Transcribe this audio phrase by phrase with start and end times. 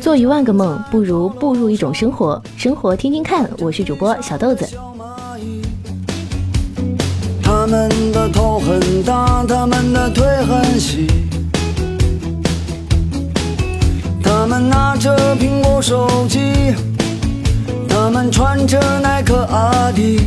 [0.00, 2.40] 做一万个梦，不如步入一种生活。
[2.56, 4.64] 生活听听看，我是主播小豆子。
[7.42, 11.08] 他们的头很大，他们的腿很细，
[14.48, 16.72] 他们拿着苹果手机，
[17.88, 20.20] 他们穿着耐克阿迪，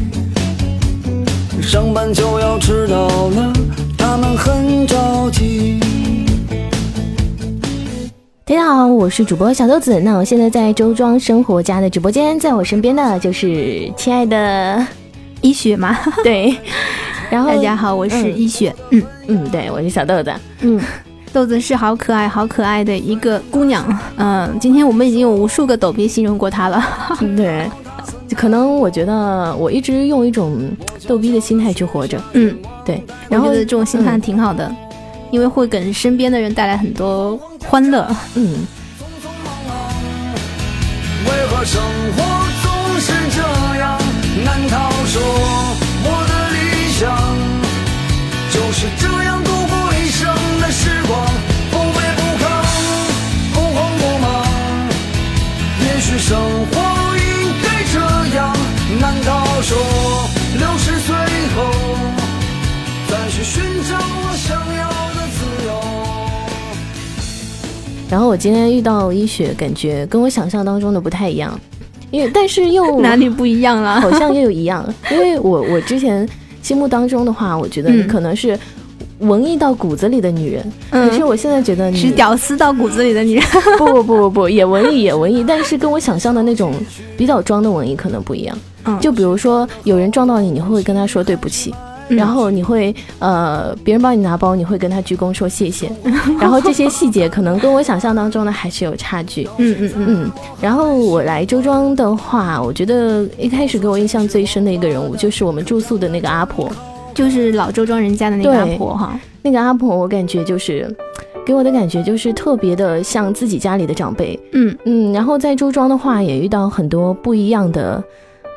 [1.62, 3.54] 上班就要迟到了，
[3.98, 5.80] 他们很着急。
[8.44, 9.98] 大家好，我是主播小豆子。
[10.02, 14.86] 那我现在在周庄生活家的直播间，在我身边的就是亲爱的
[15.40, 15.98] 一雪嘛。
[16.26, 16.54] 对，
[17.32, 18.76] 然后大家好，我是一雪。
[18.90, 20.34] 嗯嗯，对，我是小豆子。
[20.60, 20.78] 嗯，
[21.32, 23.86] 豆子是好可爱、好可爱的一个姑娘。
[24.18, 26.84] 嗯，今天我们已经有无数个逗逼形容过她了。
[27.38, 27.70] 对，
[28.36, 30.60] 可能我觉得我一直用一种
[31.08, 32.20] 逗逼的心态去活着。
[32.34, 34.74] 嗯，对，然后这种心态挺好的。
[35.32, 38.08] 因为会给身边的人带来很多欢乐。
[38.34, 38.66] 嗯。
[41.26, 41.80] 为何生
[42.18, 42.49] 活
[63.40, 65.72] 去寻找我想要的自由？
[68.10, 71.58] 然后我今天遇到一雪，感觉跟我想象当中的不太一样，
[72.12, 74.00] 因为但是又 哪里不一样了？
[74.02, 76.28] 好像又有一样，因为我我之前
[76.62, 78.60] 心目当中的话，我觉得你可能是
[79.20, 83.44] 文艺到骨子里的女人，可是我现在觉得你是屌丝到骨子里的女人。
[83.80, 86.74] 不不不不不，也文艺也文艺，但是跟我想象的那种
[87.16, 88.58] 比较装的文艺可能不一样。
[88.84, 91.74] 嗯，就比如说有人撞到你，你会不会跟他说对不起？
[92.10, 95.92] 然后你会呃，别人帮你拿包，你会跟他鞠躬说谢谢。
[96.42, 99.48] 然后这些细节可能跟我想象当中的还是有差距。
[99.58, 100.32] 嗯嗯嗯。
[100.60, 106.70] 然后我来周庄的话，我觉得一开始给我印象最深的一个人物就是我们住宿的那个阿婆，
[107.14, 109.20] 就是老周庄人家的那个阿婆哈。
[109.42, 110.94] 那个阿婆，我感觉就是
[111.46, 114.38] 给我的感觉就是特别的像自己家里的长辈。
[114.54, 115.14] 嗯嗯。
[115.14, 118.04] 然后在周庄的话，也遇到很多不一样的。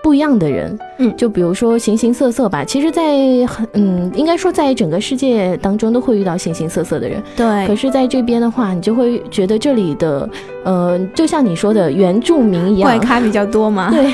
[0.02, 2.64] 不一样的人，嗯，就比如说形形色色吧。
[2.64, 3.02] 其实，在
[3.46, 7.66] 很嗯，应该说在整个世界当中都会遇到形形色色的人，对。
[7.66, 10.28] 可是在这边的话，你就会觉得这里的，
[10.64, 13.90] 呃，就像你说的原住民一样，怪咖比较多嘛。
[13.90, 14.12] 对。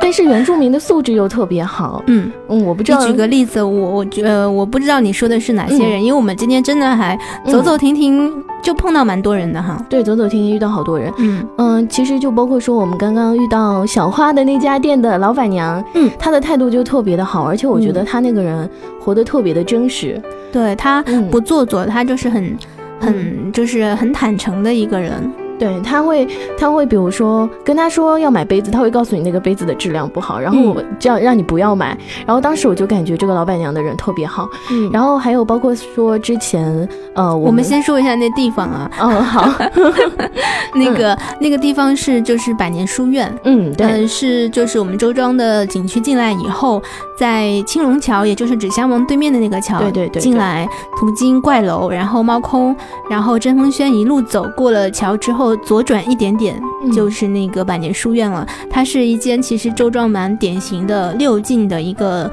[0.00, 3.00] 但是原住民的素质又特别好，嗯嗯，我不知道。
[3.00, 8.30] 你举个例子，我我觉呃，我不知道你说的是哪些人，因为我们今天真的还走走停停
[8.64, 9.80] 就碰到蛮多人的哈。
[9.88, 15.18] 对，走走停停遇到好多人，嗯嗯，其实就包括说我们刚刚遇到小花的那家店的。
[15.18, 20.20] 老板娘，嗯，她的态度就特别的好，而且我觉得她那个人活得特别的真实，
[20.50, 22.56] 对她不做作，她就是很
[22.98, 25.12] 很就是很坦诚的一个人。
[25.58, 26.26] 对他会，
[26.58, 31.96] 他会，比如说跟他说要买杯子，他会告诉你那个杯子的质量不好，然后我这样让你不要买。
[32.26, 34.48] 然后当时我就感觉这个老板娘的人特别好。
[34.72, 38.90] 嗯，然后还有包括说之前，呃，我们先说一下那地方啊。
[39.00, 39.48] 嗯，好，
[40.74, 43.32] 那个那个地方是就是百年书院。
[43.44, 46.82] 嗯，对，是就是我们周庄的景区进来以后，
[47.16, 52.74] 在青龙桥，也就是纸箱王对面的那个桥，对对对，进来途经怪楼，然后猫空，
[53.08, 55.43] 然后针锋轩一路走过了桥之后。
[55.44, 56.58] 后左转一点点
[56.90, 58.46] 就是那个百年书院了。
[58.70, 62.30] 它是一间其实周庄蛮典型的六进的一个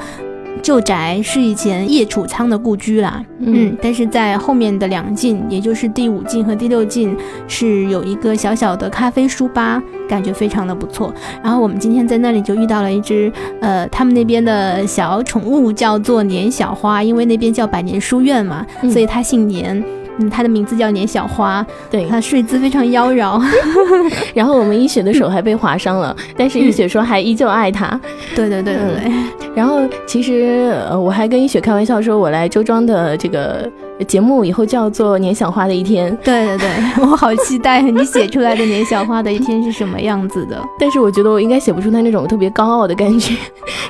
[0.63, 3.21] 旧宅，是以前叶楚仓的故居啦。
[3.39, 7.13] 嗯，但是在后面的两进，也就是第五进和第六进，
[7.47, 11.13] 是有一个小小的咖啡书吧，感觉非常的不错。
[11.43, 19.83] 然后我们今天在那里就遇到了一只呃，他们那边的小宠物叫做年小花，因为那边叫百年书院嘛，所以它姓年。
[20.17, 23.41] 嗯，他的名字叫年小花，对，他睡姿非常妖娆。
[24.33, 27.99] 然后我们一雪的手还被划伤了，但是一雪说还依旧爱它。
[28.35, 29.11] 对对对对对。
[29.53, 33.69] 然后其实呃，我还跟一雪开玩笑说，我来周庄的这个
[34.07, 36.17] 节目以后叫做年小花的一天。
[36.23, 36.69] 对对对，
[37.03, 40.61] 我好期待你写出来的年小花的一天是什么样子的。
[40.79, 43.35] 但是我觉得我应该写不出他那种特别高傲的感觉，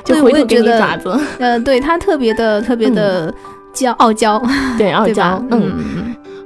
[0.04, 1.16] 就回头给你爪子。
[1.38, 3.32] 呃，对他特别的特别的。
[3.74, 4.40] 骄傲娇，
[4.78, 5.72] 对傲娇，嗯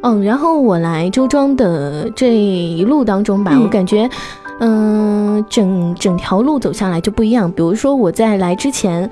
[0.02, 4.08] 嗯，然后我来周庄的这一路当中吧，我感觉，
[4.60, 7.50] 嗯，整整条路走下来就不一样。
[7.50, 9.10] 比如说我在来之前，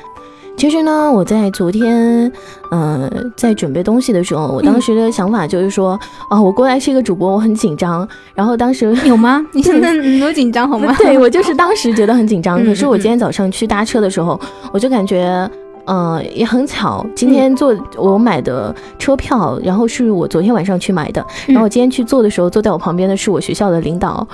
[0.57, 2.31] 其实呢，我在昨天，
[2.71, 8.07] 呃，在准备东西的时候，我当时的想法就是说，啊，我过来是一个主播，我很紧张。
[8.35, 9.45] 然后当时有吗？
[9.53, 10.95] 你现在有紧张好吗？
[10.99, 12.65] 对我就是当时觉得很紧张。
[12.65, 14.39] 可是我今天早上去搭车的时候，
[14.73, 15.51] 我就感觉。
[15.87, 24.27] 嗯，也很巧，今天坐我买的车票，然后是我昨天晚上去买的，然后我今天去坐的时候，坐在我旁边的是我学校的领导，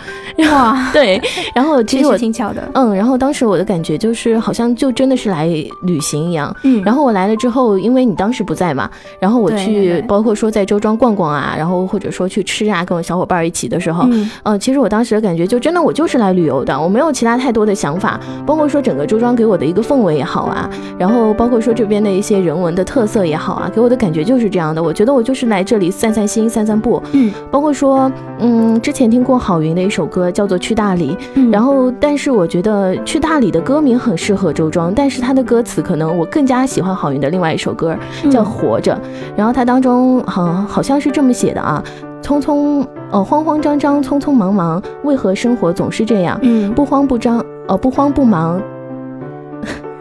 [0.52, 1.20] 哇， 对，
[1.54, 5.46] 然后其实我挺巧的，嗯，然后当时我的感觉就是好像就真的是来
[5.82, 8.88] 旅行一样，嗯，然后我来了之后，因为你当时不在嘛，
[9.18, 14.06] 然后我去包括说在周庄逛逛啊，然后或者说去吃啊，跟我小伙伴一起的时候，
[14.44, 21.34] 嗯，其实我当时的感觉就真的我就是来旅游的，我没有其他太多的想法，包括说整个周庄给我的一个氛围也好啊，然后。
[21.40, 24.82] 包括说这边的一些人文的特色也好啊，给我的感觉就是这样的。
[24.82, 27.02] 我觉得我就是来这里散散心、散散步。
[27.12, 31.16] 嗯，包括说，嗯，之前听过郝云的一首歌叫做《去大理》，
[31.50, 37.96] 然后但是我觉得《去大理》的歌名很适合周庄，但是他的歌词可能我更加喜欢郝云的另外一首歌
[38.30, 38.92] 叫《活着》，
[39.34, 41.82] 然后它当中好好像是这么写的啊：
[42.22, 46.38] 匆匆呃慌慌张张，匆匆忙忙，为何生活总是这样？
[46.42, 48.60] 嗯，不慌不张，呃不慌不忙。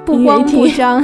[0.17, 1.03] 不慌不张，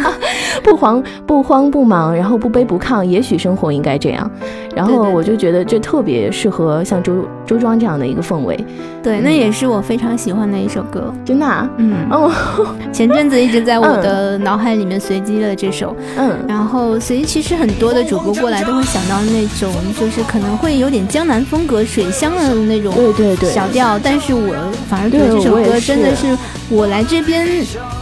[0.63, 4.29] 不慌不慌不忙，然后不卑不亢，也许生活应该这样。
[4.75, 8.57] 然后我就觉得这特别适合像周周庄这样的一个氛围。
[9.01, 11.45] 对，那也是我非常喜欢的一首歌，真的。
[11.77, 12.29] 嗯哦，
[12.91, 15.95] 前阵子一直在我的脑海里面随机了这首。
[16.17, 24.53] 嗯，然后所以其实很多的主播过来都会想到那种就是可能会有点江南风格、水乡的那种对对对小调，但是我
[24.89, 26.35] 反而觉得这首歌真的是
[26.69, 27.47] 我来这边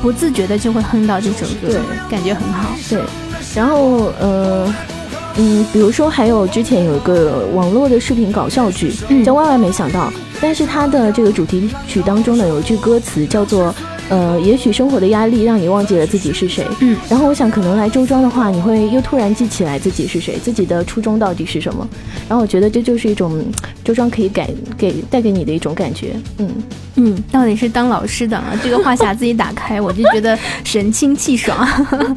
[0.02, 1.80] 不自觉的就会哼到这首歌，对，
[2.10, 2.70] 感觉很好。
[2.90, 3.02] 对，
[3.56, 4.74] 然后呃。
[5.36, 8.94] 嗯，比如说还有之前有一个网络的视频搞笑剧，
[9.26, 13.74] 叫万万没想到，但是它的这个主题曲当中呢有一句歌词叫做。
[14.10, 16.66] 呃，也许生活的压力让你忘记了自己是谁。
[16.82, 21.88] 嗯，然后我想，可能来周庄的话，你会又突然记起来自己是谁，自己的初衷到底是什么。
[22.28, 23.44] 然后我觉得这就是一种
[23.84, 26.14] 周庄可以给给带给你的一种感觉。
[26.38, 26.50] 嗯
[26.96, 31.68] 嗯，到底是当老师的啊这个话匣子一打开，我就觉得神清气爽。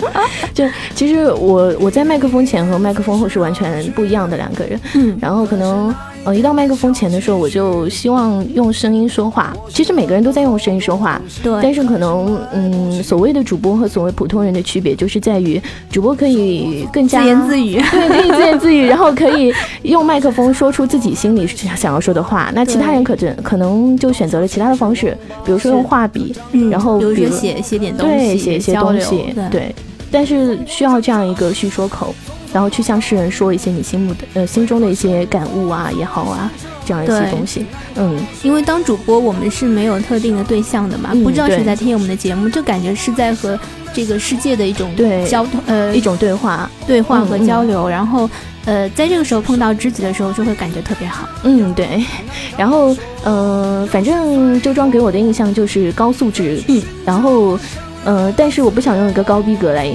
[0.52, 4.78] 就其实我我在麦克风前和麦克风后是完全不一样的两个人。
[4.94, 5.94] 嗯，然后可能。
[6.26, 9.56] 呃，一到麦克风前的时候，我就希望用声音说话。
[9.68, 11.52] 其实每个人都在用声音说话，对。
[11.62, 22.50] 但是可能，嗯，所谓的主播和所谓普通人的区别，就是在于主播可以更加自言自语，对，可以自言自语，然后可以用麦克风说出自己心里想要说的话。
[22.52, 26.34] 那其他人可能可能就选择了其他的方式，比如说用画笔，
[26.72, 29.72] 然后比如说写写点东西，对，写一些东西，对。
[30.10, 32.12] 但是需要这样一个叙说口。
[32.56, 36.50] 然后去向世人说一些你心目的呃心中的一些感悟啊也好啊
[36.86, 37.66] 这样一些东西，
[37.96, 43.60] 嗯，因为当主播我们是没有特定的对象的嘛，不知道谁在听我们的节目，就感觉是在和
[43.92, 45.22] 这个世界的一种对。
[45.26, 46.70] 交通呃一种对话。
[46.86, 48.30] 对话和交流，然后
[48.64, 52.02] 呃在这个时候碰到知己的时候就会感觉特别好，嗯对，
[52.56, 57.58] 然后呃反正周庄给我的印象就是高素质，嗯，然后。
[58.06, 59.86] 嗯，但是我不想用一个高逼格来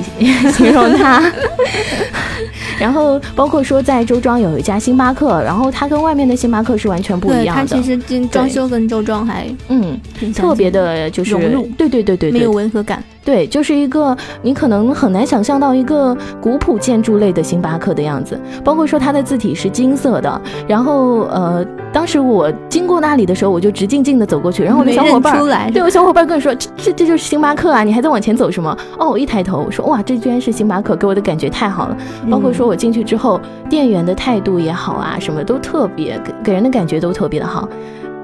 [0.53, 1.23] 形 容他。
[2.79, 7.65] 然后包括说在周庄有一家星巴克，然后它跟外面的星巴克是完全不一样的。
[7.67, 9.99] 它其实跟装修跟周庄还嗯
[10.35, 13.03] 特别的就是融入，对对对对，没有违和感。
[13.23, 18.39] 对，就是一个你可能很难想象到一个古朴建筑类的星巴克的样子。
[18.63, 31.97] 包括说它的字体是金色的，然后呃，当时我经过那里的时候，我就直静静的走过去，然后我的小伙伴对我小伙伴跟我说：“这这这就是星巴克啊，你还在往前走什么？”哦，我一抬头我说：“哇，这居然是星巴克，给我的感觉太好了。”
[32.29, 37.69] 包括说我进去之后，店员的态度也好啊，什么都特别给给人的感觉都特别的好。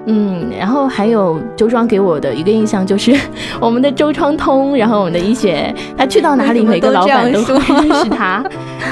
[0.08, 3.14] 嗯，然后还有周庄给我的一个印象就是
[3.60, 8.44] 我们的周庄通，然后我们的医学，他去到哪里每个老板都会认识他，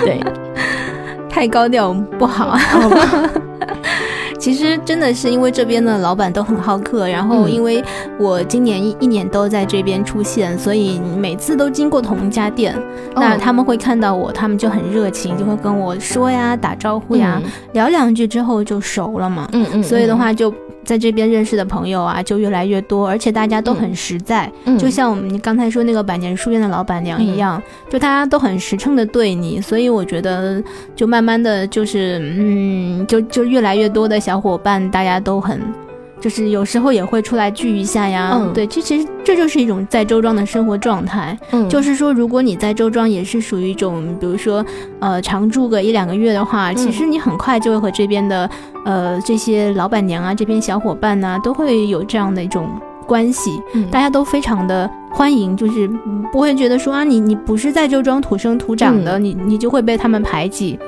[0.03, 0.19] 对，
[1.29, 2.57] 太高调不好。
[4.37, 7.83] 其实真的是因为这边的老板都很好客，然后因为
[8.19, 12.75] 我今年一一年都在这边出现，所以每次都经过同一家店，
[13.15, 17.41] 那他们会看到我，他们就很热情，就会跟我说呀，打招呼呀，
[17.71, 19.47] 聊两句之后就熟了嘛。
[19.53, 20.53] 嗯嗯，所以的话就。
[20.85, 24.49] 在这边认识的朋友啊，就越来越多，而且大家都很实在，
[24.79, 30.63] 就像我们刚才说那个百年书院的老板娘一样，就大家都很实诚的对你，所以我觉得
[30.95, 35.59] 就慢慢的就是，嗯，就就越来越多的小伙伴，大家都很。
[36.21, 41.37] 就是有时候也会出来聚一下呀，嗯，对，这其实这就是一种在周庄的生活状态。
[41.51, 44.65] 嗯，就是说，如果你在周庄也是属于一种，比如说，
[44.99, 48.49] 呃，常住个一两个月的话，其实你很快就会和这边的，
[48.85, 52.67] 呃，这些老板娘啊，这边小伙伴呐，都会有这样的一种
[53.05, 53.51] 关系，
[53.91, 55.87] 大家都非常的欢迎，就是
[56.31, 60.79] 不会觉得说啊，你你不是在周庄土生土长的，你你就会被他们排挤。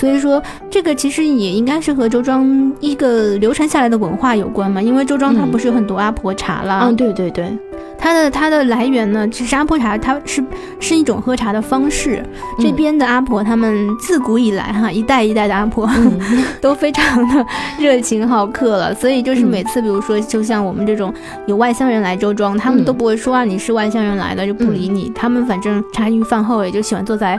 [0.00, 7.52] 所以说，这个其实也应该是和周庄一个流传下来的文化有关嘛，因为周庄它不是有很多阿婆茶啦，嗯，对对对。
[7.98, 10.42] 它的它的来源呢，其实阿婆茶它是
[10.78, 12.24] 是一种喝茶的方式。
[12.58, 15.86] 这边的阿婆他们自古以来哈，一代一代的阿婆
[16.62, 17.46] 都非常的
[17.78, 18.94] 热情好客了。
[18.94, 21.12] 所以就是每次，比如说就像我们这种
[21.46, 25.12] 有外乡人来周庄，他们都不会说啊你是外乡人来的就不理你。
[25.14, 27.38] 他们反正茶余饭后也就喜欢坐在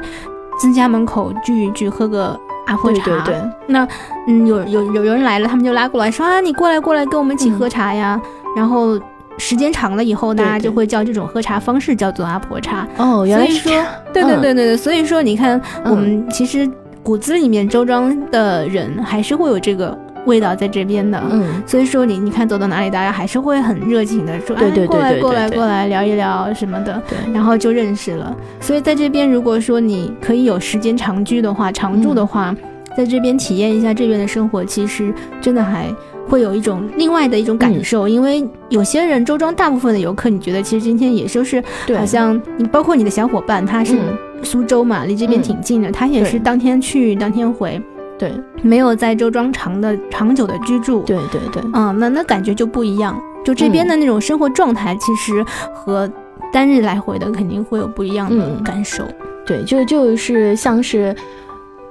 [0.61, 3.03] 自家门口聚一聚，喝个阿婆茶。
[3.03, 3.41] 对对对。
[3.65, 3.87] 那
[4.27, 8.21] 嗯，有有有人来了，他们就拉过来说啊你过来过来跟我们一起喝茶呀，
[8.55, 8.99] 然后。
[9.37, 12.85] 时间长了以后，大家就会叫这种喝茶方式叫做阿婆茶。
[12.97, 13.71] 哦，原来是说，
[14.13, 16.69] 对对对对对，所以说你看，我们其实
[17.01, 21.21] 骨子里面周庄的人还是会有这个味道在这边的。
[21.31, 28.35] 嗯，所以说你你看走到哪里，大家还是会很热情的说，对对对过来过来过来聊一聊什么的，对，然后就认识了。
[28.59, 32.55] 所以在这边，如果说你可以有时间长居的话，常住的话，
[32.97, 35.87] 在这边体验一下这边的生活，其实真的还。
[36.29, 41.61] 会有一种另外的一种感受，因为有些人周庄大部分的游客，你觉得其实今天也就是
[41.97, 43.97] 好像你包括你的小伙伴，他是
[44.41, 47.81] 苏州嘛，离这边挺近的，他也是当天去当天回，
[48.21, 56.07] 对，没有在周庄长的长久的居住，对对对，嗯，那那感觉就不一样，就这边的那种生活状态，其实和
[56.53, 59.03] 单日来回的肯定会有不一样的感受，
[59.43, 61.15] 对，就就是像是。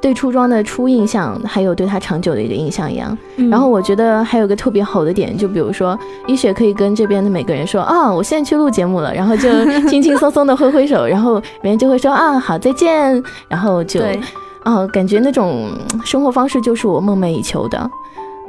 [0.02, 3.14] 对初庄的初印象，还有对他长久的一个印象一样。
[3.50, 5.94] 然后我觉得还有个特别好的点，就比如说
[6.26, 9.50] 一雪可以跟这边的每个人说啊，我现在去录节目了，然后就
[9.90, 14.00] 轻轻松松的挥挥手，然后别人就会说啊，好再见，然后就，
[14.64, 15.70] 啊，感觉那种
[16.04, 17.90] 生活方式就是我梦寐以求的。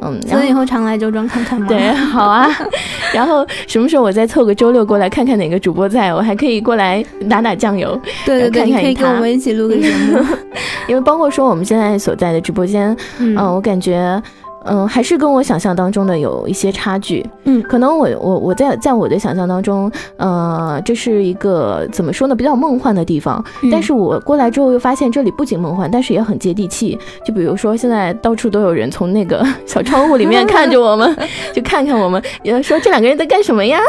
[0.04, 1.68] 嗯，所以以后常来周庄看看吗？
[1.70, 2.50] 对，好啊。
[3.14, 8.00] 然后什么时候我再凑个周六过来看看哪个主播在，我还可以过来打打酱油。
[8.26, 10.20] 对对对，可以跟我们一起录个节目。
[10.90, 14.22] 因为包括说我们现在所在的直播间，嗯，我感觉。
[14.66, 17.26] 嗯，还是跟我想象当中的有一些差距。
[17.46, 23.44] 嗯，可能我我我在在我的想象当中，呃，这是一个怎么说呢，比较梦幻的地方。
[23.72, 26.98] 但是我过来之后又发现，这里不仅梦幻，但是也很接地气。
[27.26, 31.16] 就比如说，现在到处都有人从那个 小窗户里面看着我们，
[31.54, 33.80] 就看看我们，也说这两个人在干什么呀？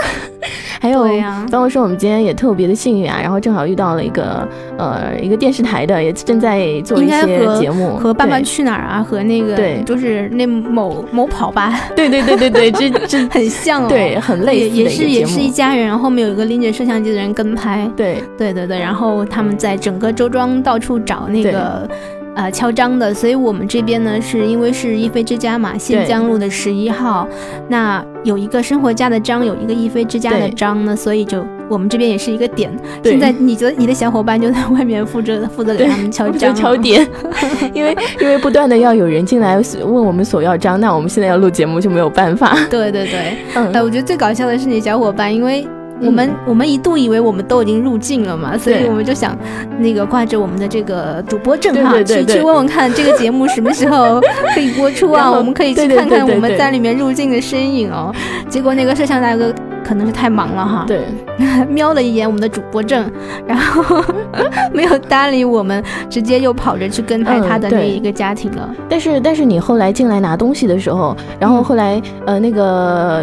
[0.81, 1.05] 还有，
[1.50, 4.49] 包括说我们今天也特别的幸运啊，然后正好遇到了一个
[4.79, 10.62] 呃一个电视台的，也正在做一些节目，和《爸爸去哪儿》啊，和那个对，就是那。
[10.62, 18.23] 某某跑吧， 对对对对对，这这 很像哦，对，很类似也是也是一家人，然后后面有一个拎着摄像机的人跟拍，对。
[18.38, 21.88] 对对对，然后他们在整个周庄到处找那个。
[22.35, 27.28] 呃，敲章的，所以我们这边呢，是因为是一飞之家嘛，新疆路的十一号，
[27.69, 32.71] 那有一个生活家的章，有一个一飞之家的章呢，所以就我们这边也是一个点。
[33.02, 37.07] 现在你觉得你的小伙伴就在外面负责负责给他们敲章，敲点，
[37.73, 42.57] 因为因为不断的要有人进来问我们索要章，那我们现在要录节目就没有办法。
[42.71, 45.67] 对对对，嗯，我觉得最搞笑的是你小伙伴，因为。
[46.05, 49.38] 我们我们一度以为我们都已经入境了嘛，所以我们就想
[49.79, 54.21] 那个挂着我们的这个主播证哈，去去问问看这个节目什么时候
[54.52, 55.31] 可以播出啊？
[55.38, 58.12] 我们可以去看看我们在里面入境的身影哦。
[58.49, 59.55] 结果那个摄像大哥
[59.92, 61.02] 可能是太忙了哈，对，
[61.68, 63.11] 瞄了一眼我们的主播证，
[63.46, 64.02] 然后
[64.72, 68.75] 没有搭理我们，直接又跑着去跟拍他的那一个家庭了。
[68.88, 73.22] 但是但是你后来进来拿东西的时候，然后后来呃那个。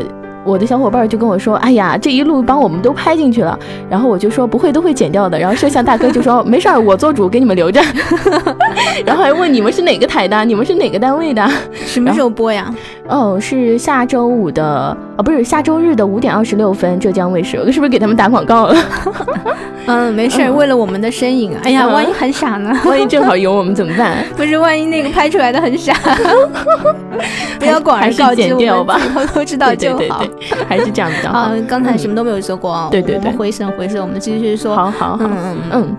[0.49, 3.57] 我的小伙伴就跟我说：“哎呀，这一路把我们都拍进去了。”
[3.89, 7.81] 然后我就说：“不会，都会剪掉的。”然后摄像大哥就说：“没事儿，我做主，给你们留着。
[9.05, 11.47] ”然后还问你们是哪个台的，你们是哪个单位的，
[11.85, 12.73] 什么时候播呀？
[13.07, 17.57] 哦，是下周五的，哦，不是下周日的五点二十六分，浙江卫视。
[17.57, 18.75] 我 是不是给他们打广告了？
[19.87, 21.55] 嗯，没事儿，为了我们的身影。
[21.63, 22.71] 哎呀，万一很傻呢？
[22.85, 24.23] 万一正好有我们怎么办？
[24.35, 25.93] 不是，万一那个拍出来的很傻，
[27.59, 30.23] 不要广而告之，我们偷偷知道就好。
[30.67, 31.31] 还是这样的。
[31.31, 32.87] 好，刚才什么都没有说过啊。
[32.91, 34.75] 对对对，回神回神，我们继续说。
[34.75, 35.95] 好好好，嗯嗯嗯。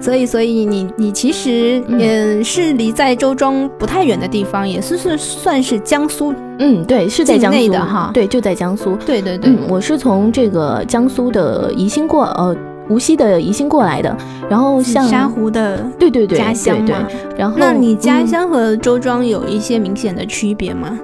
[0.00, 12.54] 所以，所以你你其实嗯是离在周庄不太远的地方，也是是算是江苏，嗯对，是在江苏的哈，对，就在江苏，对对对，我是从这个江苏的宜兴过，呃，
[12.90, 14.14] 无锡的宜兴过来的，
[14.50, 20.98] 然后像沙湖的，对对对，家乡嘛，然后那你家乡和周庄有一些明显的区别吗？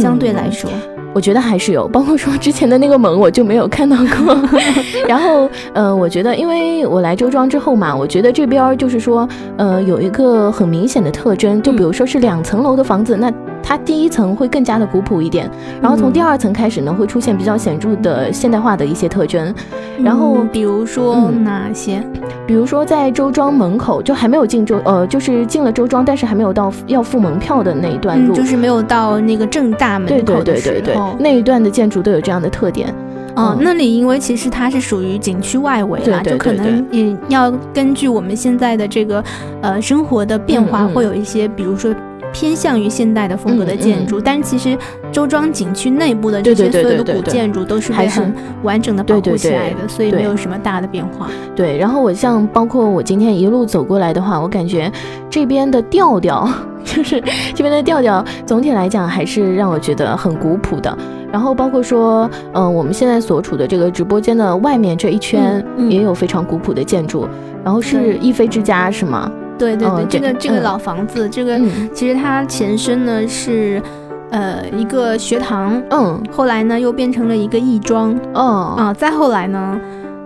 [0.00, 0.70] 相对来说。
[1.16, 4.36] 我觉得还是有， 包括说之前的那个门我就没有看到过。
[5.08, 13.32] 然后，呃，我觉得，因为我来周庄之后嘛，我觉得这边就是说，呃，有一个很明显的特征，就比如说是两层楼的房子，那。
[13.68, 15.50] 它第一层会更加的古朴一点，
[15.82, 19.52] 然后从第二层开始呢，会出现比较显著的现代化的一些特征。
[20.00, 22.00] 然后比如说哪些？
[22.46, 32.94] 比如说在周庄门口，就还没有进周，呃，就是进了周庄，但是还没有到要付门票的那一段路，就是没有到那个正大门口的时候，那一段的建筑都有这样的特点。
[33.34, 39.22] 哦，那里因为其实它是属于景区外围啦，就可能也要根据我们现在的这个
[39.60, 41.92] 呃生活的变化，会有一些，比如说。
[42.32, 44.76] 偏向于现代的风格的建筑，但是其实
[45.10, 51.28] 周庄景区内部的这些所有的古建筑都是被很完整的保护起来的，所以没有什么大的变化。
[51.54, 54.90] 对，然后我像包括我今天一路走过来的话，我感觉
[55.30, 56.48] 这边的调调，
[56.84, 57.22] 就是
[57.54, 60.96] 这边的调调，总体来讲还是让我觉得很古朴的。
[61.32, 67.28] 然后包括说，嗯，我们现在所处的这个直播间的外面这一圈也有非常古朴的建筑，
[67.64, 69.30] 然后是逸飞之家是吗？
[69.58, 71.58] 对对对，这个这个老房子，这个
[71.94, 73.82] 其实它前身呢是，
[74.30, 79.80] 呃，一个学堂，嗯，后来呢又变成了一个义庄，嗯，啊，再后来呢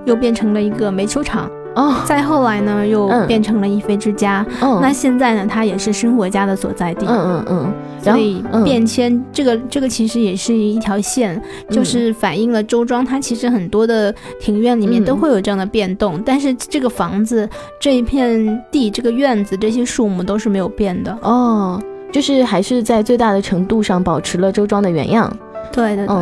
[0.05, 1.51] 又变成了一个煤球厂。
[1.75, 4.45] 哦，再后来呢，又变成了一飞之家。
[4.61, 7.07] 嗯，那现在呢，它也是生活家的所在地。
[7.07, 7.73] 嗯嗯嗯。
[8.03, 17.47] 所以变迁这个这个其实也是一条线，就是反映了周庄它其实很多的庭院里面都会有这样的变动，但是这个房子
[17.79, 21.17] 这一片地这个院子这些树木都是没有变的。
[21.21, 21.79] 哦，
[22.11, 25.31] 就是还是在最大的程度上保持了周庄的原样。
[25.71, 26.17] 对对对。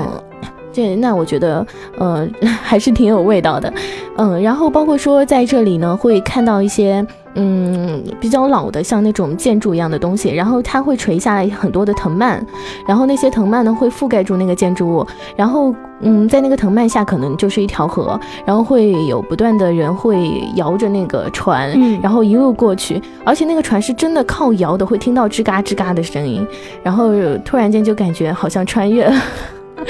[0.79, 1.67] 对，那我觉得，
[1.99, 2.25] 呃，
[2.63, 3.73] 还是挺有味道的，
[4.17, 7.05] 嗯，然后包括说在这里呢，会看到一些，
[7.35, 12.41] 嗯，比较老的，像那种建筑一样的东西，然后它会垂下来很多的藤蔓，
[12.87, 15.05] 然后那些藤蔓呢会覆盖住那个建筑物，
[15.35, 18.17] 然后，嗯，在那个藤蔓下可能就是一条河，
[18.47, 26.47] 然后会有不断的人会摇着那个船，然后一路过去，而且那个船是真的靠摇的，会听到吱嘎吱嘎的声音，
[26.85, 27.11] 然后
[27.45, 29.15] 突然间就感觉好像穿越了。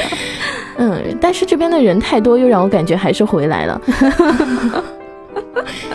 [0.79, 3.81] 嗯，但是这边的人太多，又让我感觉还是回来了。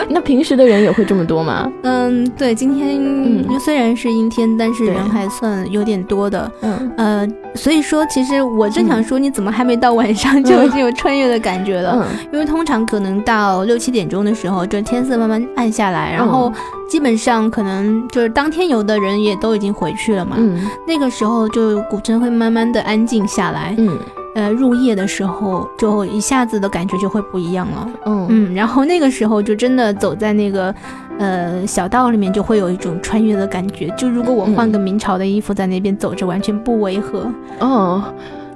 [0.10, 1.72] 那平时的人也会这么多吗？
[1.84, 6.52] 嗯，对，今天虽然是阴天，但是人还算有点多的。
[6.62, 11.98] 嗯，呃，所以说，其实我正想说，你怎么还没到晚上就已经有穿越的感觉了？
[11.98, 16.52] 嗯，因为通常可能到六七点钟的时候，就天色慢慢暗下来，然后
[16.88, 20.36] 基本上可能就是当天游的人也都已经回去了嘛。
[20.38, 23.74] 嗯，那个时候就古镇会慢慢的安静下来。
[23.78, 23.98] 嗯。
[24.36, 27.90] 呃，入夜的时候就一下子的感觉就会不一样了。
[28.06, 30.74] 嗯嗯，然后那个时候就真的走在那个
[31.20, 33.88] 呃小道里面，就会有一种穿越的感觉。
[33.98, 37.28] 就如果我换个明朝的衣服在那边走着，完全不违和。
[37.60, 38.04] 哦。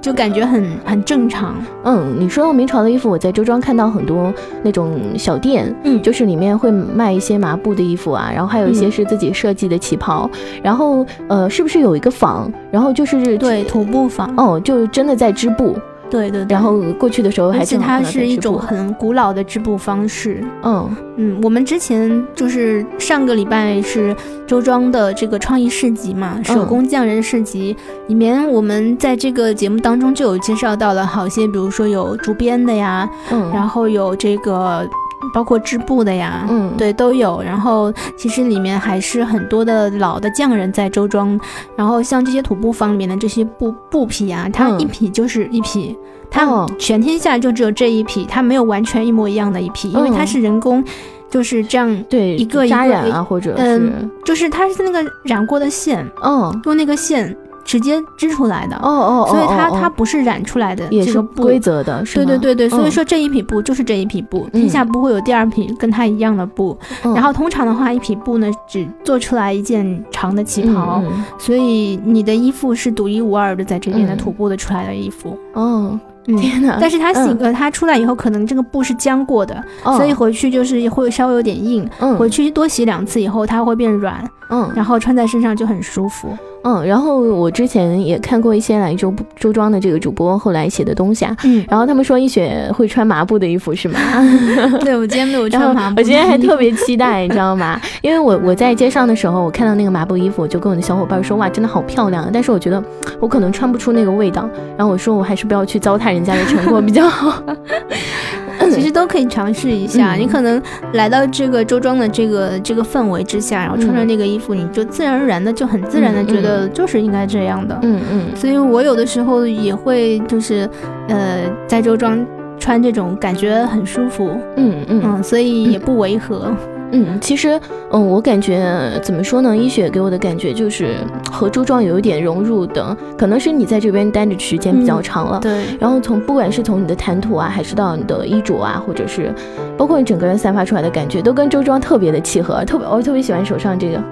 [0.00, 1.54] 就感觉很很正常。
[1.84, 4.32] 嗯，你说到明朝的衣服，我在周庄看到很多
[4.62, 10.30] 那种小店，嗯，就是里面会卖一些麻布的衣服啊，然后还有一些是自己设计的旗袍。
[10.62, 12.50] 然后，呃，是不是有一个坊？
[12.70, 15.76] 然后就是对徒步坊，哦，就真的在织布。
[16.10, 20.42] 对对，然后过去的时候，而且它是一种很古老的织布方式。
[20.62, 24.14] 嗯嗯，我们之前就是上个礼拜是
[24.46, 34.88] 周庄的这个创意市集嘛，手工匠人市集里面，我们在这个节目当中就有介绍到了好些，比如说有竹编的呀，嗯，然后有这个。
[35.32, 37.40] 包括织布的呀，嗯，对，都有。
[37.42, 41.38] 然后其实里面还是很多的老的匠人在周庄。
[41.76, 45.96] 然后像这些土布坊里面的这些布布匹啊，它一匹就是一匹，
[46.30, 50.82] 它全天下就只有这一匹，它没有完全一模一样的一匹，因为它是人工，
[51.30, 57.36] 就是这样对一个扎染啊，或者嗯，就是它是那个染过的线，嗯，用那个线。
[57.68, 66.74] 直接织出来的哦哦，所以它它不是染出来的，也是规则的，对对对对，所以说这一匹布就是这一匹布，天下不会有第二匹跟它一样的布。
[67.02, 71.02] 然后通常的话，一匹布呢只做出来一件长的旗袍，
[71.36, 75.38] 所以你的衣服是独一无二的，在这边的土布的出来的衣服。
[75.52, 76.00] 哦。
[76.38, 76.76] 天哪！
[76.78, 81.88] 但是它洗呃，它出来以后，可能这个布是浆过的，所以回去就是会稍微有点硬。
[82.00, 84.22] 嗯，回去多洗两次以后，它会变软。
[84.50, 86.36] 嗯，然后穿在身上就很舒服。
[86.64, 91.34] 嗯，然后我之前也看过一些来周周庄的这个主播后来写的东西啊。
[91.44, 93.98] 嗯，然后他们说一雪会穿麻布的衣服是吗？
[94.84, 95.96] 对，我今天没有穿麻布。
[95.98, 97.80] 我今天还特别期待， 你知道吗？
[98.02, 102.28] 因为我我在街上的时候，我看到那个麻布衣服，我就跟我的小伙伴说，哇，真的好漂亮。
[102.30, 102.82] 但是我觉得
[103.18, 104.46] 我可能穿不出那个味道。
[104.76, 106.18] 然后我说，我还是不要去糟蹋人。
[106.18, 107.40] 人家的成果比较好，
[108.70, 110.14] 其实都可以尝试一下。
[110.14, 110.60] 你可能
[110.92, 117.78] 来到这个周庄的这个这个氛围之下，然后穿着那个衣服，你就自然而然的就很自然的觉得就是应该这样的。
[117.82, 118.36] 嗯嗯。
[118.36, 120.68] 所以我有的时候也会就是
[121.08, 122.24] 呃在周庄
[122.58, 124.30] 穿这种感觉很舒服。
[124.56, 125.22] 嗯嗯嗯。
[125.22, 126.46] 所以也不违和。
[126.46, 126.77] 嗯，
[127.20, 129.56] 其实，嗯，我感觉怎么说呢？
[129.56, 130.96] 一雪给我的感觉就是
[131.30, 135.38] 和周庄有一点融入的，可能是你在这边待的时间比较长了。
[135.40, 135.64] 对。
[135.78, 139.32] 然后从不管是从你的谈吐啊，还是到你的衣着啊，或者是
[139.76, 142.64] 包括你整个人散发出来的感觉，都跟周庄特别的契合。
[142.64, 144.02] 特别，我特别喜欢手上这个，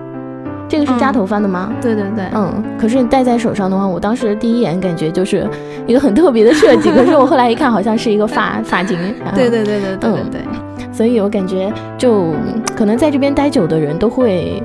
[0.69, 1.73] 这个是扎头发的吗？
[1.81, 2.27] 对对对。
[2.35, 5.49] 嗯，可是你戴在手上的话，我当时第一眼感觉就是
[5.87, 6.91] 一个很特别的设计。
[6.91, 8.97] 可是我后来一看，好像是一个发 发巾。
[9.35, 10.66] 对对对对对对对。
[10.93, 12.33] 所以我感觉，就
[12.77, 14.63] 可能在这边待久的人都会。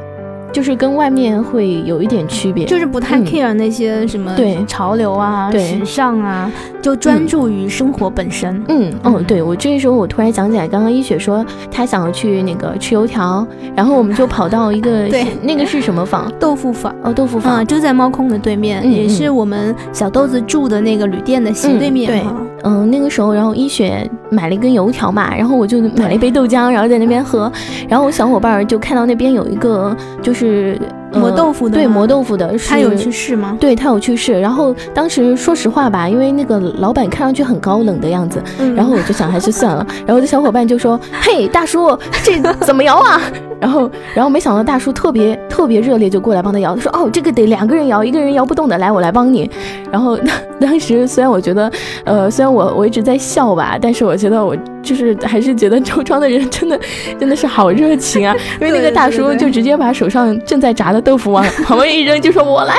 [0.54, 4.62] 就是跟外面会有一点区别，就是不太 care 那些什么对。
[4.66, 8.62] 潮流啊、时尚啊，就专注于生活本身。
[8.68, 15.26] 嗯哦，对我这时候我突然想起来，刚刚一雪说她想要去那个吃油条，然后我们就跑到一个 对。
[15.42, 16.30] 那个是什么坊？
[16.38, 16.94] 豆腐坊。
[17.02, 17.66] 哦，豆腐坊。
[17.66, 22.12] 就在猫空的对面，也是我们小豆子住的那个旅店的斜对面。
[22.12, 22.26] 对，
[22.64, 27.52] 嗯，那个时候然后一雪买了一根油条嘛，然后我就买了一杯豆浆，然后在那边喝，
[27.88, 30.80] 然后我小伙伴就看到那边有一个就是。
[31.14, 33.58] 是磨豆腐的，对磨豆腐的，他有去世吗？
[33.60, 34.40] 对他有去世。
[34.40, 38.42] 然后当时说实话吧，因为那个老板看上去很高冷的样子，
[38.76, 39.86] 然后我就想还是算了。
[40.06, 43.22] 然后我的小伙伴就说：“嘿，大叔，这怎么摇啊？”
[43.62, 46.76] 然后，然后没想到大叔特别特别热烈，就过来帮他摇。
[46.76, 49.50] 他说：“哦，这个得两个人摇，一个人摇不动的，来，我来帮你。”
[49.92, 50.18] 然后
[50.60, 51.72] 当时虽然我觉得，
[52.04, 54.56] 呃，虽然我我一直在笑吧，但是我觉得我。
[54.82, 56.80] 就是还是觉得周庄的人真的
[57.20, 58.36] 真的是好热情啊！
[58.60, 62.76] 因为那个大叔就直接把手上正在炸的豆腐往 旁边一扔，就说我来。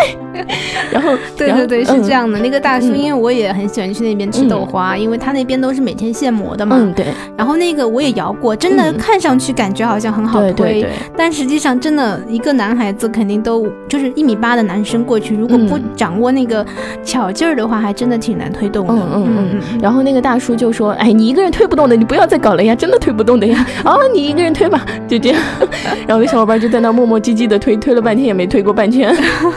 [0.90, 2.38] 然后对对对，是这样的。
[2.38, 6.76] 那个大叔，因为我也很喜欢去那边吃豆花，因为他那边都是每天现磨的嘛。
[6.78, 7.06] 嗯，对。
[7.36, 10.86] 然后那个我也摇过，真的看上去感觉好像很好推，
[11.16, 16.64] 但实际上真的一个男孩子肯定都就是一米八的男生过去，如果不掌握那个
[17.04, 18.94] 巧劲儿的话，还真的挺难推动的。
[18.94, 19.78] 嗯嗯嗯。
[19.82, 23.66] 然后那个大叔就说：“哎，你一个人推不动。”你不要再搞了呀，真的推不动的呀！
[23.84, 25.40] 啊，你一个人推吧，就这样。
[26.06, 29.14] 然后那小伙伴就在那磨磨唧唧的推，推了半天也没推过半圈。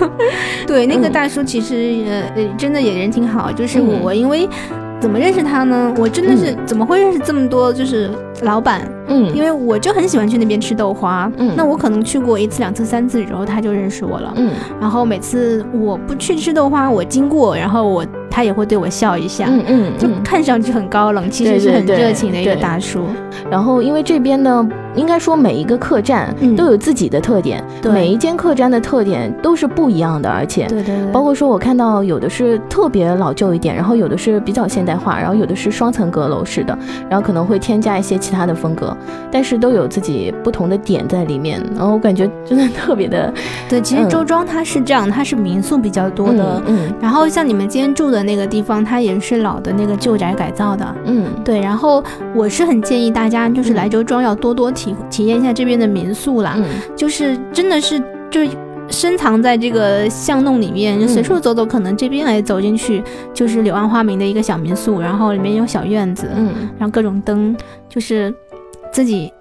[0.67, 2.03] 对，那个大叔其实
[2.35, 4.47] 呃真的也人挺好，就是我因为
[4.99, 5.93] 怎么认识他呢？
[5.97, 8.09] 我真的是怎么会认识这么多就是
[8.41, 8.81] 老板？
[9.07, 11.31] 嗯，因为我就很喜欢去那边吃豆花。
[11.37, 14.33] 嗯，那我可能去过一次、两次、三次，然后他就认识我了。
[14.35, 18.05] 嗯，然后每次我不去吃豆花，我经过，然后我。
[18.29, 23.05] 他也会对我笑一下，嗯嗯，就看上去很高冷，其实是很热情的一个大叔。
[23.49, 36.77] 然后，因为这边呢，应该说每一个客栈都有自己的特点，每一间客栈的特点都是不一样的，而且，对对对，包括说我看到有的是特别老旧一点，然后有的是比较现代化，然后有的是双层阁楼式的，
[37.09, 38.95] 然后可能会添加一些其他的风格，
[39.31, 41.61] 但是都有自己不同的点在里面。
[41.75, 43.33] 然后我感觉真的特别的，
[43.69, 48.14] 对，其实周庄它是这样，它是民宿比较多的，嗯，然后像你们今天住的。
[48.23, 51.59] 那个地方它也是老的那个旧宅改造的，嗯，对。
[51.59, 56.57] 然后我是很建议大家就是来周庄要多多体体验一下这边的民宿啦，
[56.95, 57.99] 就是真的是
[58.29, 58.41] 就
[58.87, 67.55] 深藏在这个巷弄里面，就随处走走，可能这边哎走进去就是柳暗花明的一个小民宿，然后里面有小院子，嗯，然后各种灯，
[67.89, 68.33] 就是
[68.91, 69.31] 自己。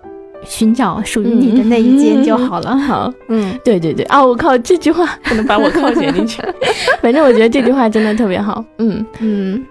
[0.47, 2.77] 寻找属于你的那一间就好了。
[2.77, 4.25] 好，嗯，对对对啊！
[4.25, 6.43] 我靠，这句话 不能把我靠写进去。
[7.03, 8.65] 反正我觉得这句话真的特别好。
[8.79, 9.65] 嗯嗯，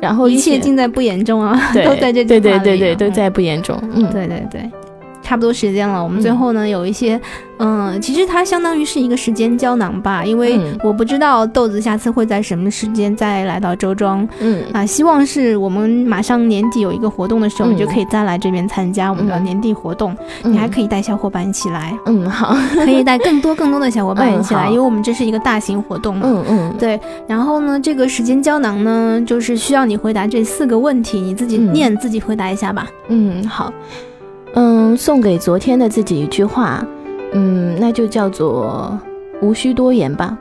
[0.00, 3.78] 然后一切尽在不言中啊，都在这对对对对都在不言中。
[3.94, 4.70] 嗯，对对对，
[5.26, 7.20] 差不多时间了，我们最后呢有一些。
[7.58, 14.28] 嗯，其实它相当于是一个时间胶囊吧，因为我不知道豆子下次会在什么时间再来到周庄。
[14.40, 20.14] 嗯啊，希望是我们马上年底有一个活动的时候，你就可以再来这边参加我们的年底活动。
[20.42, 21.98] 你还可以带小伙伴一起来。
[22.04, 26.20] 嗯，好， 可以带更多更多的小伙伴一起来，因为我们这是一个大型活动。
[26.22, 27.00] 嗯嗯，对。
[27.26, 32.86] 然后呢，这个时间胶囊呢，就是需要你回答这四个问题，你自己念，自己回答一下吧。
[33.08, 33.72] 嗯，好。
[34.56, 36.84] 嗯，送给昨天的自己一句话。
[37.32, 38.98] 嗯，那就叫做
[39.42, 40.38] 无需多言吧，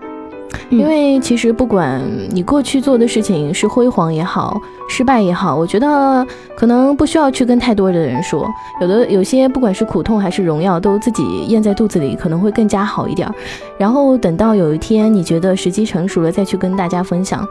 [0.69, 4.55] 因为其实不管你过去做的事情是辉煌也好，
[4.87, 6.25] 失败也好，我觉得
[6.55, 8.47] 可能不需要去跟太多的人说，
[8.79, 13.29] 有的有些不管是苦痛还是荣耀，都自己咽在肚子里，可能会更加好一点。
[13.77, 17.45] 然后等到有一天你觉得时机成熟了，再去跟大家分享。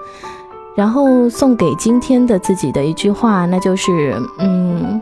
[0.75, 5.01] 然后送给今天的自己的一句话，那就是嗯，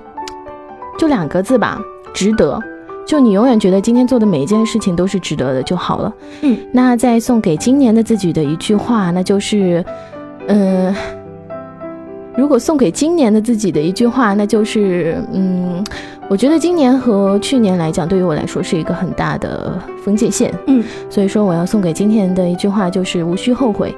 [0.99, 1.81] 就两个字吧，
[2.13, 2.61] 值得。
[3.05, 6.13] 就你永远觉得今天做的每一件事情都是值得的就好了。
[6.43, 9.85] 嗯，那再送给今年的自己的一句话，那就是，
[10.47, 10.95] 嗯，
[12.37, 15.85] 如果送给今年的自己的一句话，那就是，嗯，
[16.29, 20.55] 我觉得今年和去年来讲，对于我来说是一个很大的分界线。
[20.69, 23.93] 嗯，所以说我要送给今天的一句话就是无需后悔，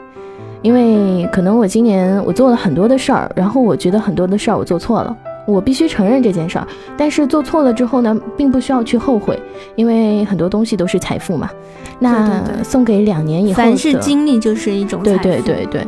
[0.62, 5.14] 因为可能我今年我做了很多的事儿，然后我觉得很多的事儿我做错了。
[5.46, 6.66] 我必须承认这件事儿。
[6.96, 9.40] 但是做错了之后呢，并不需要去后悔，
[9.76, 11.48] 因为很多东西都是财富嘛。
[11.98, 15.86] 那送给两年以后，凡是经历就是一种对对对对。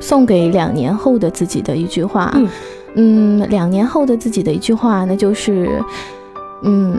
[0.00, 2.34] 送给两年后的自己的一句话，
[2.94, 5.82] 嗯，两年后的自己的一句话，那就是，
[6.62, 6.98] 嗯，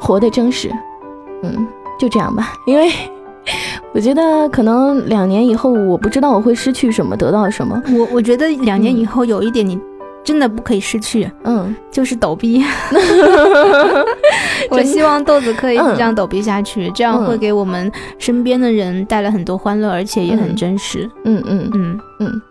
[0.00, 0.70] 活得真实，
[1.42, 1.66] 嗯，
[1.98, 2.90] 就这样吧，因为。
[3.94, 7.80] 我觉得可能两年以后，我不知道我会失去什么，得到什么。
[7.96, 9.78] 我我觉得两年以后有一点你
[10.26, 12.60] 真的不可以失去，嗯，就是抖逼。
[14.68, 21.08] 我希望豆子可以这样抖逼下去，这样会给我们身边的人带来很多欢乐，而且也很真实。
[21.24, 22.42] 嗯嗯嗯嗯。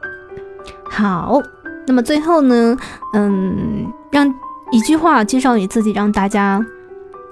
[0.90, 1.42] 好，
[1.86, 2.78] 那么最后呢，
[3.14, 4.34] 嗯，让
[4.72, 6.66] 一句话介绍你自己，让大家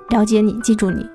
[0.09, 1.05] 了解你，记住你。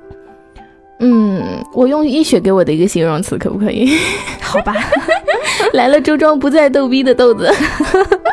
[1.00, 3.92] 嗯，我用医学给我的一个形容词，可不可以？
[4.40, 4.74] 好吧，
[5.74, 7.50] 来了周庄不再逗逼的豆子，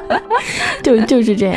[0.84, 1.56] 就就是这样。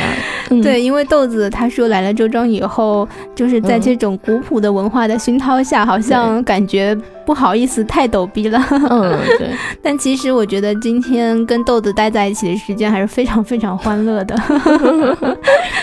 [0.63, 8.59] 对，因为豆子他说来了周庄以后，就是在这种古朴的文化的熏陶下，好像感觉不好意思太逗逼了。
[8.89, 9.49] 嗯，对。
[9.81, 14.35] 但其实我觉得今天跟豆子待在一起的时间还是非常非常欢乐的。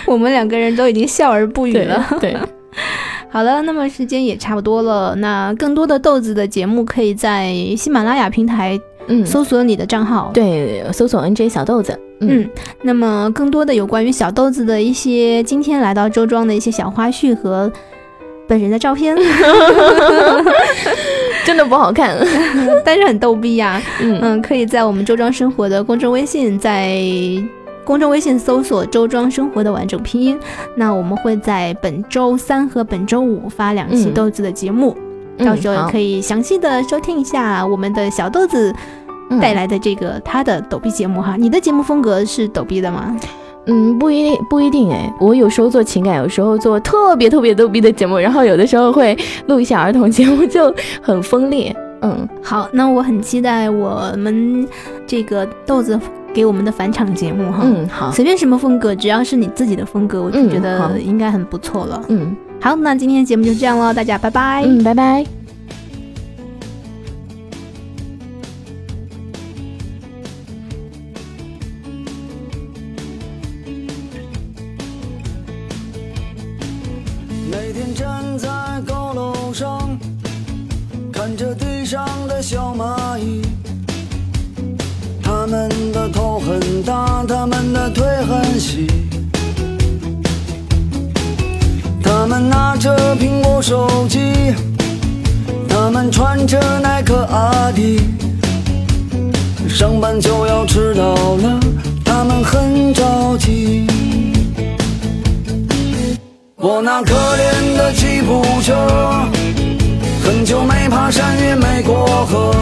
[0.05, 2.05] 我们两个人都已经笑而不语了。
[2.21, 2.37] 对。
[3.31, 5.15] 好了，那么时间也差不多了。
[5.17, 12.49] 那更多的豆子的节目，可以在喜马拉雅平台，嗯，搜索你的账号，对，搜索 NJ 小豆子，嗯。
[12.83, 17.71] 那么更多的有关于小豆子的一些今天来到周庄的一些小花絮和
[18.49, 19.17] 本人的照片，
[21.45, 22.17] 真的不好看，
[22.85, 23.81] 但是很逗逼呀。
[24.01, 26.97] 嗯，可以在我们周庄生活的公众微信在。
[27.85, 30.37] 公众微信搜索“周庄生活”的完整拼音，
[30.75, 34.97] 那我们会在本周三和本周五发两期豆子的节目，
[35.39, 38.75] 到时候可以详细的收听一下我们的小豆子
[39.41, 41.37] 带来的这个他的抖逼节目哈。
[41.37, 43.17] 你的节目风格是抖逼的吗？
[43.67, 45.13] 嗯，不一定，不一定哎。
[45.21, 50.73] 我有时候做情感，有时候做特别特别逗逼的节目，然后有的时候会录一下儿童节目，就
[51.03, 51.75] 很锋利。
[52.03, 54.67] 嗯，好，那我很期待我们
[55.07, 55.99] 这个豆子。
[56.35, 62.03] 给我们的返场节目哈，嗯好，随便什么风格，只要是你自己的风格，我就觉得应该很不错了。
[62.09, 62.37] 嗯，
[62.67, 64.65] 好，那今天的节目就这样了，大家拜拜。
[64.67, 65.36] 嗯，拜拜。
[100.47, 101.61] 要迟到了，
[102.05, 103.87] 他们很着急。
[106.57, 108.75] 我那可怜的吉普车，
[110.25, 112.55] 很久没爬山也没过河。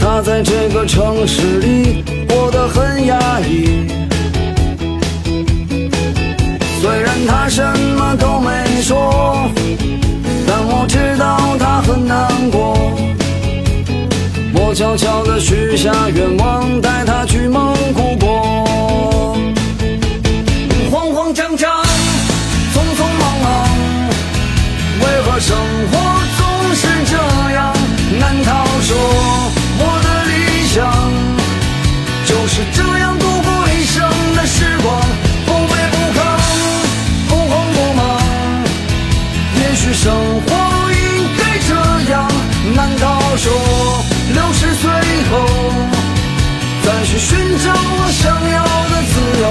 [0.00, 3.86] 他在这个城市里过得很压抑，
[6.80, 7.62] 虽然他什
[7.96, 9.50] 么都没说，
[10.46, 13.03] 但我知道他很难过。
[14.74, 18.93] 悄悄地许下愿望，带他去蒙古国。
[45.04, 45.32] 以后
[46.84, 48.56] 再去寻找我想要
[48.90, 49.44] 的自由？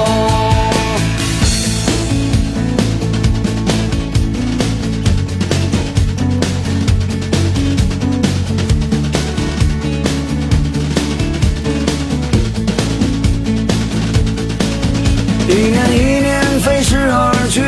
[15.45, 17.61] 一年一年飞逝而去，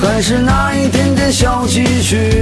[0.00, 2.41] 还是那一点点小积蓄。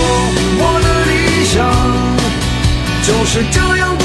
[3.33, 4.00] 是这样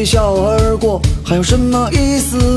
[0.00, 2.49] 一笑而过还有什么意思？